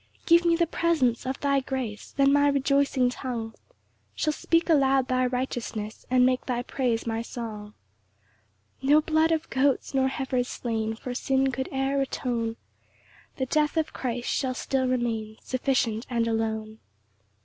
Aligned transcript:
2 0.25 0.35
Give 0.35 0.45
me 0.47 0.55
the 0.55 0.65
presence 0.65 1.27
of 1.27 1.39
thy 1.41 1.59
grace, 1.59 2.11
Then 2.13 2.33
my 2.33 2.47
rejoicing 2.47 3.11
tongue 3.11 3.53
Shall 4.15 4.33
speak 4.33 4.67
aloud 4.67 5.07
thy 5.09 5.27
righteousness, 5.27 6.07
And 6.09 6.25
make 6.25 6.47
thy 6.47 6.63
praise 6.63 7.05
my 7.05 7.21
song. 7.21 7.75
3 8.79 8.89
No 8.89 9.01
blood 9.01 9.31
of 9.31 9.47
goats, 9.51 9.93
nor 9.93 10.07
heifers 10.07 10.47
slain, 10.47 10.95
For 10.95 11.13
sin 11.13 11.51
could 11.51 11.69
e'er 11.71 12.01
atone; 12.01 12.55
The 13.35 13.45
death 13.45 13.77
of 13.77 13.93
Christ 13.93 14.31
shall 14.31 14.55
still 14.55 14.87
remain 14.87 15.37
Sufficient 15.43 16.07
and 16.09 16.27
alone. 16.27 16.79